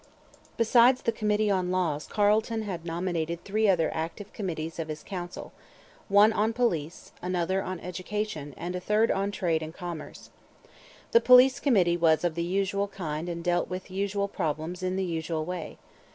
[0.57, 5.51] Besides the committee on laws Carleton had nominated three other active committees of his council,
[6.09, 10.31] one on police, another on education, and a third on trade and commerce.
[11.11, 15.05] The police committee was of the usual kind and dealt with usual problems in the
[15.05, 15.77] usual way.